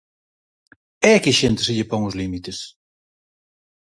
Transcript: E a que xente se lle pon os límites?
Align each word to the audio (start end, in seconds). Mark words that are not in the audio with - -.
E 1.09 1.11
a 1.17 1.21
que 1.23 1.37
xente 1.39 1.61
se 1.63 1.75
lle 1.77 1.89
pon 1.91 2.01
os 2.09 2.17
límites? 2.21 2.57